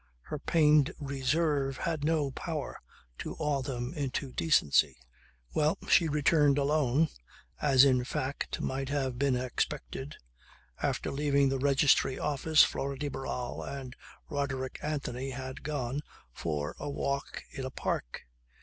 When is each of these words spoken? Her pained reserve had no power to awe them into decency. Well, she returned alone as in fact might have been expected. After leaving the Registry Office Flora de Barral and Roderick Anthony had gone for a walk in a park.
Her 0.23 0.39
pained 0.39 0.95
reserve 0.97 1.77
had 1.77 2.03
no 2.03 2.31
power 2.31 2.81
to 3.19 3.35
awe 3.37 3.61
them 3.61 3.93
into 3.93 4.31
decency. 4.31 4.97
Well, 5.53 5.77
she 5.87 6.07
returned 6.07 6.57
alone 6.57 7.09
as 7.61 7.85
in 7.85 8.03
fact 8.03 8.59
might 8.59 8.89
have 8.89 9.19
been 9.19 9.35
expected. 9.35 10.15
After 10.81 11.11
leaving 11.11 11.49
the 11.49 11.59
Registry 11.59 12.17
Office 12.17 12.63
Flora 12.63 12.97
de 12.97 13.09
Barral 13.09 13.61
and 13.61 13.95
Roderick 14.27 14.79
Anthony 14.81 15.29
had 15.29 15.61
gone 15.61 16.01
for 16.33 16.75
a 16.79 16.89
walk 16.89 17.43
in 17.51 17.63
a 17.63 17.69
park. 17.69 18.25